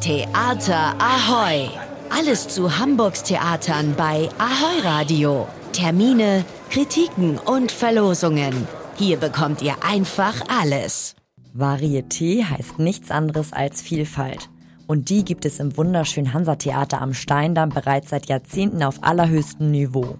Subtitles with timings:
[0.00, 1.68] Theater Ahoy!
[2.08, 5.48] Alles zu Hamburgs Theatern bei Ahoy Radio.
[5.72, 8.68] Termine, Kritiken und Verlosungen.
[8.96, 11.16] Hier bekommt ihr einfach alles.
[11.52, 14.48] Varieté heißt nichts anderes als Vielfalt.
[14.86, 20.16] Und die gibt es im wunderschönen Hansa-Theater am Steindamm bereits seit Jahrzehnten auf allerhöchstem Niveau.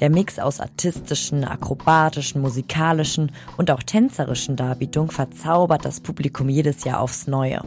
[0.00, 7.00] Der Mix aus artistischen, akrobatischen, musikalischen und auch tänzerischen Darbietungen verzaubert das Publikum jedes Jahr
[7.00, 7.62] aufs Neue.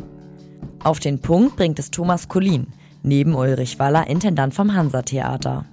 [0.82, 2.68] Auf den Punkt bringt es Thomas Collin,
[3.04, 5.66] neben Ulrich Waller Intendant vom Hansa-Theater.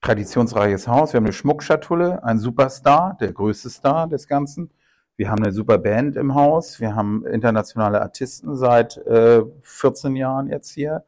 [0.00, 4.70] Traditionsreiches Haus, wir haben eine Schmuckschatulle, ein Superstar, der größte Star des Ganzen.
[5.16, 10.48] Wir haben eine super Band im Haus, wir haben internationale Artisten seit äh, 14 Jahren
[10.48, 11.04] jetzt hier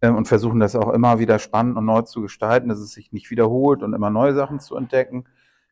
[0.00, 3.12] äh, und versuchen das auch immer wieder spannend und neu zu gestalten, dass es sich
[3.12, 5.26] nicht wiederholt und immer neue Sachen zu entdecken.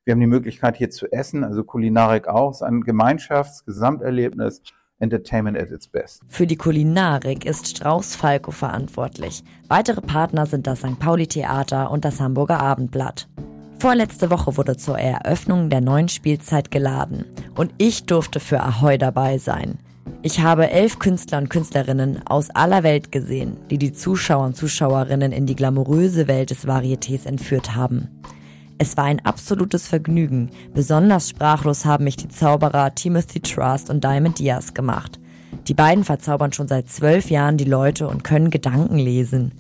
[0.05, 4.61] Wir haben die Möglichkeit hier zu essen, also Kulinarik auch, es ist ein Gemeinschafts-, Gesamterlebnis
[5.03, 6.23] Entertainment at its best.
[6.29, 9.43] Für die Kulinarik ist Strauß Falco verantwortlich.
[9.69, 10.99] Weitere Partner sind das St.
[10.99, 13.29] Pauli Theater und das Hamburger Abendblatt.
[13.79, 17.25] Vorletzte Woche wurde zur Eröffnung der neuen Spielzeit geladen
[17.57, 19.79] und ich durfte für Ahoy dabei sein.
[20.23, 25.33] Ich habe elf Künstler und Künstlerinnen aus aller Welt gesehen, die die Zuschauer und Zuschauerinnen
[25.33, 28.09] in die glamouröse Welt des Varietés entführt haben.
[28.79, 30.51] Es war ein absolutes Vergnügen.
[30.75, 35.21] Besonders sprachlos haben mich die Zauberer Timothy Trust und Diamond Diaz gemacht.
[35.69, 39.53] Die beiden verzaubern schon seit zwölf Jahren die Leute und können Gedanken lesen.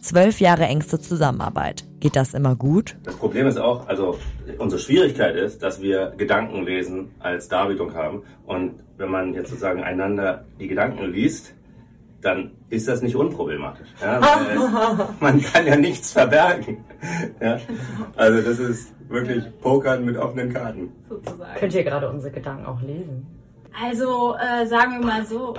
[0.00, 1.84] Zwölf Jahre engste Zusammenarbeit.
[2.00, 2.96] Geht das immer gut?
[3.02, 4.16] Das Problem ist auch, also
[4.58, 8.22] unsere Schwierigkeit ist, dass wir Gedankenlesen als Darbietung haben.
[8.46, 11.54] Und wenn man jetzt sozusagen einander die Gedanken liest,
[12.20, 13.88] dann ist das nicht unproblematisch.
[14.00, 14.20] Ja,
[15.20, 16.84] man kann ja nichts verbergen.
[17.40, 17.58] Ja,
[18.16, 20.92] also das ist wirklich Pokern mit offenen Karten.
[21.08, 21.58] Sozusagen.
[21.58, 23.26] Könnt ihr gerade unsere Gedanken auch lesen?
[23.78, 25.54] Also äh, sagen wir mal so,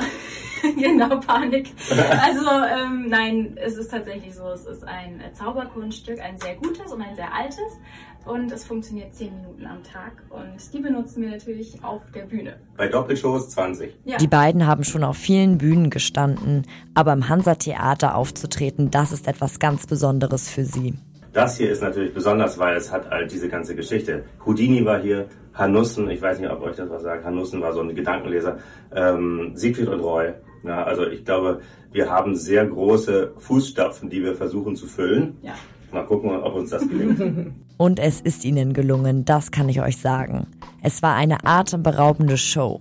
[0.80, 1.72] genau Panik.
[1.90, 7.02] Also ähm, nein, es ist tatsächlich so, es ist ein Zauberkunststück, ein sehr gutes und
[7.02, 7.78] ein sehr altes
[8.26, 12.58] und es funktioniert 10 Minuten am Tag und die benutzen wir natürlich auf der Bühne.
[12.78, 13.96] Bei Doppelshows 20.
[14.06, 14.18] Ja.
[14.18, 19.28] Die beiden haben schon auf vielen Bühnen gestanden, aber im Hansa Theater aufzutreten, das ist
[19.28, 20.96] etwas ganz Besonderes für sie.
[21.34, 24.26] Das hier ist natürlich besonders, weil es hat all diese ganze Geschichte.
[24.46, 27.82] Houdini war hier, Hanussen, ich weiß nicht, ob euch das was sagt, Hanussen war so
[27.82, 28.58] ein Gedankenleser,
[28.94, 30.34] ähm, Siegfried und Roy.
[30.64, 31.62] Ja, also ich glaube,
[31.92, 35.38] wir haben sehr große Fußstapfen, die wir versuchen zu füllen.
[35.42, 35.54] Ja.
[35.92, 37.20] Mal gucken, ob uns das gelingt.
[37.78, 40.48] Und es ist ihnen gelungen, das kann ich euch sagen.
[40.84, 42.80] Es war eine atemberaubende Show.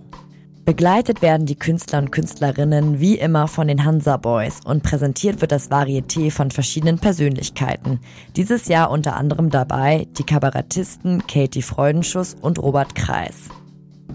[0.63, 5.51] Begleitet werden die Künstler und Künstlerinnen wie immer von den Hansa Boys und präsentiert wird
[5.51, 7.99] das Varieté von verschiedenen Persönlichkeiten.
[8.35, 13.49] Dieses Jahr unter anderem dabei die Kabarettisten Katie Freudenschuss und Robert Kreis.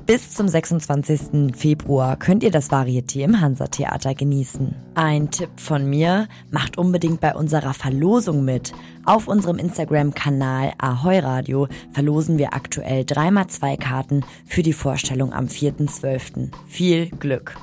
[0.06, 1.56] Bis zum 26.
[1.56, 4.72] Februar könnt ihr das Varieté im Hansa-Theater genießen.
[4.94, 8.72] Ein Tipp von mir, macht unbedingt bei unserer Verlosung mit.
[9.04, 15.46] Auf unserem Instagram-Kanal Ahoy Radio verlosen wir aktuell dreimal zwei Karten für die Vorstellung am
[15.46, 16.52] 4.12.
[16.68, 17.56] Viel Glück!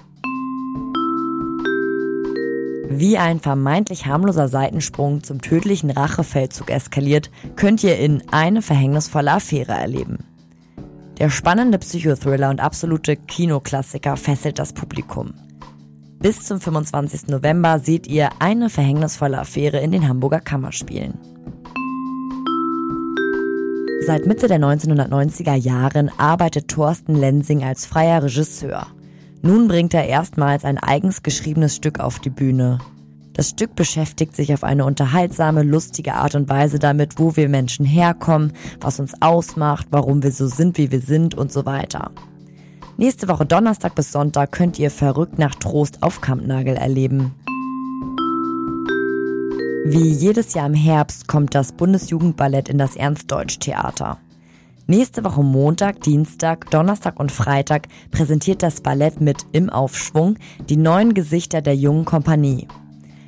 [2.90, 9.72] Wie ein vermeintlich harmloser Seitensprung zum tödlichen Rachefeldzug eskaliert, könnt ihr in eine verhängnisvolle Affäre
[9.72, 10.26] erleben.
[11.20, 15.34] Der spannende Psychothriller und absolute Kinoklassiker fesselt das Publikum.
[16.20, 17.28] Bis zum 25.
[17.28, 21.20] November seht ihr eine verhängnisvolle Affäre in den Hamburger Kammerspielen.
[24.06, 28.88] Seit Mitte der 1990er Jahren arbeitet Thorsten Lensing als freier Regisseur.
[29.42, 32.80] Nun bringt er erstmals ein eigens geschriebenes Stück auf die Bühne.
[33.34, 37.86] Das Stück beschäftigt sich auf eine unterhaltsame, lustige Art und Weise damit, wo wir Menschen
[37.86, 42.12] herkommen, was uns ausmacht, warum wir so sind, wie wir sind und so weiter.
[42.98, 47.34] Nächste Woche Donnerstag bis Sonntag könnt ihr verrückt nach Trost auf Kampnagel erleben.
[49.86, 54.20] Wie jedes Jahr im Herbst kommt das Bundesjugendballett in das Ernstdeutsch-Theater.
[54.86, 60.38] Nächste Woche Montag, Dienstag, Donnerstag und Freitag präsentiert das Ballett mit Im Aufschwung
[60.70, 62.68] die neuen Gesichter der jungen Kompanie.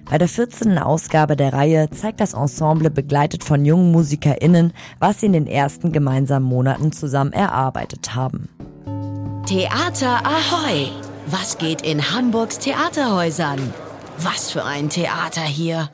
[0.10, 0.78] Bei der 14.
[0.78, 5.92] Ausgabe der Reihe zeigt das Ensemble begleitet von jungen MusikerInnen, was sie in den ersten
[5.92, 8.50] gemeinsamen Monaten zusammen erarbeitet haben.
[9.48, 10.90] Theater Ahoy!
[11.28, 13.74] Was geht in Hamburgs Theaterhäusern?
[14.20, 15.84] Was für ein Theater hier!